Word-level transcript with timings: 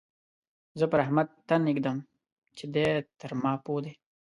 زه 0.79 0.85
پر 0.91 0.99
احمد 1.05 1.27
تن 1.47 1.61
اېږدم 1.69 1.97
چې 2.57 2.65
دی 2.73 2.85
تر 3.19 3.31
ما 3.41 3.53
پوه 3.63 3.79
دی. 3.85 3.93